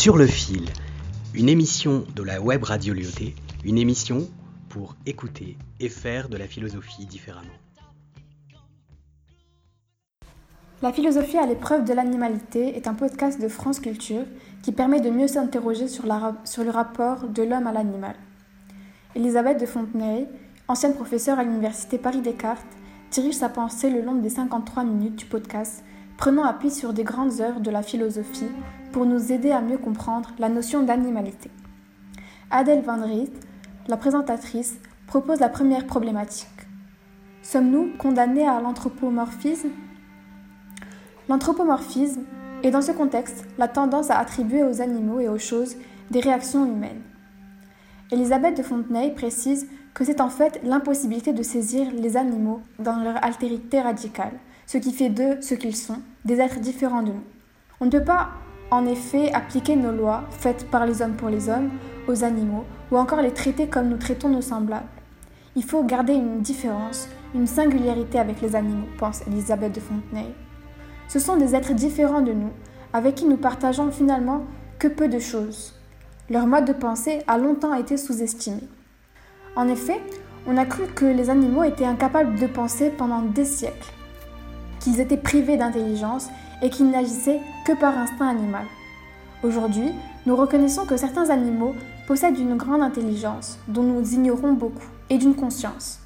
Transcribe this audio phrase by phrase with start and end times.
[0.00, 0.64] Sur le fil,
[1.34, 3.34] une émission de la web radio Lyoté,
[3.66, 4.26] une émission
[4.70, 7.52] pour écouter et faire de la philosophie différemment.
[10.80, 14.24] La philosophie à l'épreuve de l'animalité est un podcast de France Culture
[14.62, 16.04] qui permet de mieux s'interroger sur,
[16.44, 18.16] sur, le rapport de l'homme à l'animal.
[19.14, 20.26] Elisabeth de Fontenay,
[20.66, 22.64] ancienne professeure à l'université Paris-Descartes,
[23.10, 25.84] dirige sa pensée le long des 53 minutes du podcast,
[26.16, 28.48] prenant appui sur des grandes œuvres de la philosophie
[28.92, 31.50] pour nous aider à mieux comprendre la notion d'animalité.
[32.50, 33.30] Adèle Van Riet,
[33.88, 36.48] la présentatrice, propose la première problématique.
[37.42, 39.70] Sommes-nous condamnés à l'anthropomorphisme?
[41.28, 42.22] L'anthropomorphisme
[42.62, 45.76] est dans ce contexte la tendance à attribuer aux animaux et aux choses
[46.10, 47.02] des réactions humaines.
[48.12, 53.24] Elisabeth de Fontenay précise que c'est en fait l'impossibilité de saisir les animaux dans leur
[53.24, 54.32] altérité radicale,
[54.66, 57.24] ce qui fait d'eux ce qu'ils sont, des êtres différents de nous.
[57.80, 58.30] On ne peut pas
[58.70, 61.70] en effet appliquer nos lois, faites par les hommes pour les hommes,
[62.08, 64.86] aux animaux, ou encore les traiter comme nous traitons nos semblables.
[65.56, 70.34] Il faut garder une différence, une singularité avec les animaux, pense Elisabeth de Fontenay.
[71.08, 72.52] Ce sont des êtres différents de nous,
[72.92, 74.44] avec qui nous partageons finalement
[74.78, 75.74] que peu de choses.
[76.28, 78.60] Leur mode de pensée a longtemps été sous-estimé.
[79.56, 80.00] En effet,
[80.46, 83.92] on a cru que les animaux étaient incapables de penser pendant des siècles,
[84.78, 86.28] qu'ils étaient privés d'intelligence
[86.62, 88.64] et qu'ils n'agissaient que par instinct animal.
[89.42, 89.92] Aujourd'hui,
[90.26, 91.74] nous reconnaissons que certains animaux
[92.06, 96.00] possèdent une grande intelligence dont nous ignorons beaucoup et d'une conscience.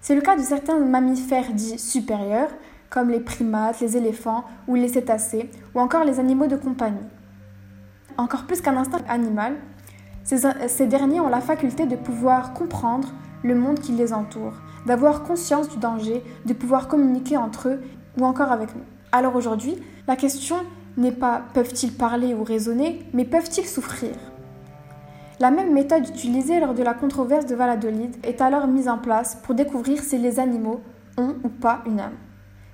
[0.00, 2.50] C'est le cas de certains mammifères dits supérieurs,
[2.90, 6.98] comme les primates, les éléphants ou les cétacés, ou encore les animaux de compagnie.
[8.16, 9.56] Encore plus qu'un instinct animal,
[10.24, 13.08] ces, derniers ont la faculté de pouvoir comprendre
[13.42, 14.54] le monde qui les entoure,
[14.84, 17.80] d'avoir conscience du danger, de pouvoir communiquer entre eux
[18.18, 18.82] ou encore avec nous.
[19.12, 20.56] Alors aujourd'hui, la question
[20.96, 24.12] n'est pas peuvent-ils parler ou raisonner, mais peuvent-ils souffrir?
[25.40, 29.36] La même méthode utilisée lors de la controverse de Valladolid est alors mise en place
[29.36, 30.80] pour découvrir si les animaux
[31.16, 32.16] ont ou pas une âme.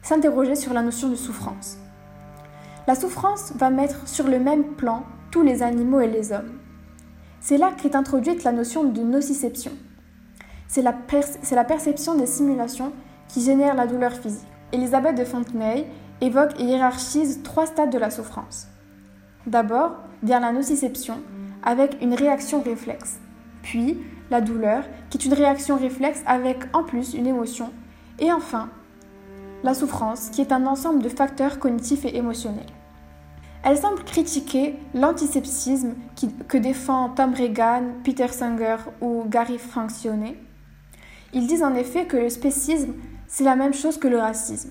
[0.03, 1.79] S'interroger sur la notion de souffrance.
[2.87, 6.59] La souffrance va mettre sur le même plan tous les animaux et les hommes.
[7.41, 9.73] C'est là qu'est introduite la notion de nociception.
[10.69, 12.93] C'est la, perception des simulations
[13.29, 14.49] qui génèrent la douleur physique.
[14.73, 15.87] Elisabeth de Fontenay
[16.21, 18.69] évoque et hiérarchise trois stades de la souffrance.
[19.47, 21.21] D'abord vient la nociception
[21.63, 23.19] avec une réaction réflexe,
[23.63, 23.99] puis
[24.31, 27.73] la douleur qui est une réaction réflexe avec en plus une émotion,
[28.19, 28.71] et enfin
[29.63, 32.67] la souffrance qui est un ensemble de facteurs cognitifs et émotionnels.
[33.65, 35.95] Elle semble critiquer l'antisepsisme
[36.49, 40.35] que défend Tom Regan, Peter Singer ou Gary Francione.
[41.33, 42.93] Ils disent en effet que le spécisme,
[43.27, 44.71] c'est la même chose que le racisme.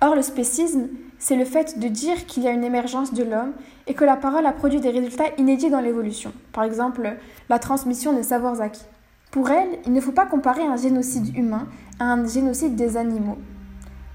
[0.00, 0.88] Or, le spécisme,
[1.18, 3.52] c'est le fait de dire qu'il y a une émergence de l'homme
[3.86, 7.16] et que la parole a produit des résultats inédits dans l'évolution, par exemple
[7.48, 8.84] la transmission des savoirs acquis.
[9.32, 11.66] Pour elle, il ne faut pas comparer un génocide humain
[11.98, 13.38] à un génocide des animaux,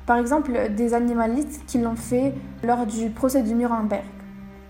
[0.06, 2.34] par exemple, des animalistes qui l'ont fait
[2.64, 4.04] lors du procès de Nuremberg.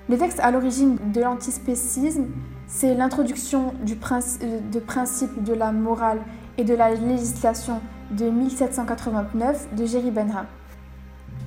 [0.10, 2.26] Les textes à l'origine de l'antispécisme,
[2.68, 6.20] c'est l'introduction du de principe de la morale
[6.58, 7.82] et de la législation
[8.12, 10.46] de 1789 de Jerry Benham.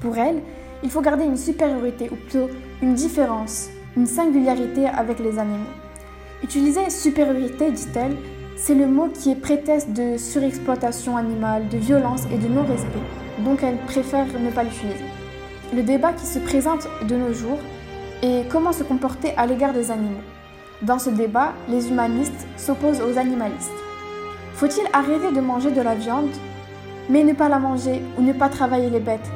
[0.06, 0.40] Pour elle,
[0.84, 2.48] il faut garder une supériorité ou plutôt
[2.80, 5.74] une différence, une singularité avec les animaux.
[6.44, 8.16] Utiliser supériorité, dit-elle,
[8.54, 13.02] c'est le mot qui est prétexte de surexploitation animale, de violence et de non-respect
[13.40, 15.04] donc elle préfère ne pas l'utiliser.
[15.74, 17.58] Le débat qui se présente de nos jours
[18.22, 20.22] est comment se comporter à l'égard des animaux.
[20.82, 23.72] Dans ce débat, les humanistes s'opposent aux animalistes.
[24.54, 26.30] Faut-il arrêter de manger de la viande,
[27.10, 29.28] mais ne pas la manger ou ne pas travailler les bêtes?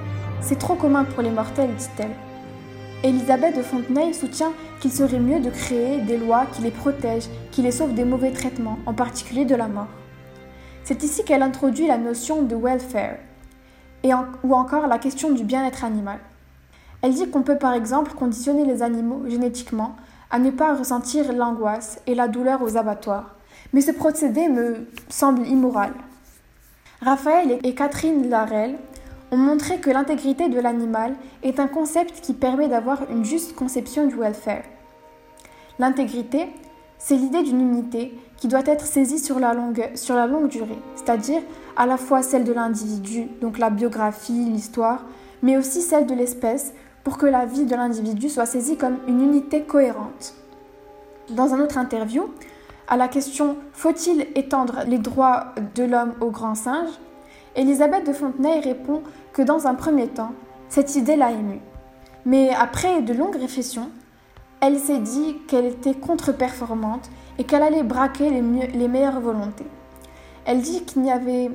[0.43, 2.15] C'est trop commun pour les mortels, dit-elle.
[3.05, 7.63] Elisabeth de Fontenay soutient qu'il serait mieux de créer des lois qui les protègent, qui
[7.63, 9.89] les sauvent des mauvais traitements, en particulier de la mort.
[10.83, 13.17] C'est ici qu'elle introduit la notion de welfare,
[14.43, 16.19] ou encore la question du bien-être animal.
[17.03, 19.97] Elle dit qu'on peut par exemple conditionner les animaux génétiquement
[20.31, 23.35] à ne pas ressentir l'angoisse et la douleur aux abattoirs,
[23.73, 25.93] mais ce procédé me semble immoral.
[27.03, 28.77] Raphaël et Catherine Larel
[29.31, 34.07] ont montré que l'intégrité de l'animal est un concept qui permet d'avoir une juste conception
[34.07, 34.63] du welfare.
[35.79, 36.49] L'intégrité,
[36.99, 40.79] c'est l'idée d'une unité qui doit être saisie sur la longue, sur la longue durée,
[40.95, 41.43] c'est-à-dire
[41.77, 45.05] à la fois celle de l'individu, donc la biographie, l'histoire,
[45.43, 46.75] mais aussi celle de l'espèce,
[47.05, 50.35] pour que la vie de l'individu soit saisie comme une unité cohérente.
[51.31, 52.25] Dans un autre interview,
[52.89, 56.91] à la question Faut-il étendre les droits de l'homme aux grands singes?
[57.57, 59.03] Elisabeth de Fontenay répond
[59.33, 60.33] que dans un premier temps,
[60.69, 61.61] cette idée l'a émue.
[62.25, 63.91] Mais après de longues réflexions,
[64.61, 69.67] elle s'est dit qu'elle était contre-performante et qu'elle allait braquer les, meilleures volontés.
[70.45, 71.51] Elle dit qu'il n'y avait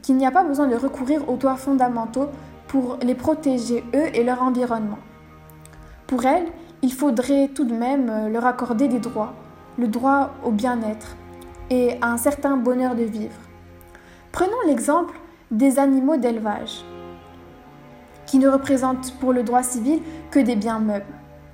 [0.00, 2.28] qu'il n'y a pas besoin de recourir aux droits fondamentaux
[2.66, 4.98] pour les protéger eux et leur environnement.
[6.06, 6.46] Pour elle,
[6.80, 9.34] il faudrait tout de même euh, leur accorder des droits,
[9.76, 11.16] le droit au bien-être
[11.68, 13.36] et à un certain bonheur de vivre.
[14.32, 15.14] Prenons l'exemple
[15.52, 16.82] des animaux d'élevage,
[18.24, 20.00] qui ne représentent pour le droit civil
[20.30, 21.04] que des biens meubles,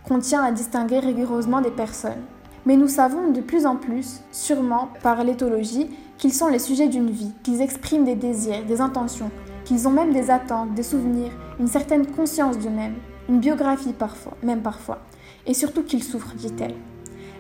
[0.07, 2.23] qu'on tient à distinguer rigoureusement des personnes.
[2.65, 7.11] Mais nous savons de plus en plus, sûrement par l'éthologie, qu'ils sont les sujets d'une
[7.11, 9.33] vie, qu'ils expriment des désirs, des intentions,
[9.65, 12.99] qu'ils ont même des attentes, des souvenirs, une certaine conscience d'eux-mêmes,
[13.29, 15.01] une biographie parfois, même parfois,
[15.45, 16.77] et surtout qu'ils souffrent, dit-elle.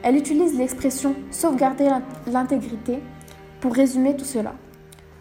[0.03, 1.89] Elle utilise l'expression sauvegarder
[2.27, 2.99] l'intégrité
[3.61, 4.55] pour résumer tout cela.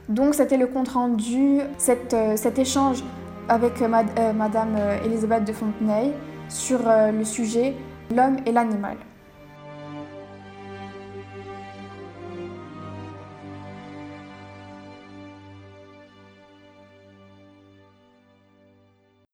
[0.10, 3.04] Donc c'était le compte rendu, euh, cet échange
[3.50, 6.14] avec euh, euh, Madame Elisabeth de Fontenay
[6.48, 7.76] sur le sujet
[8.16, 8.96] l'homme et l'animal.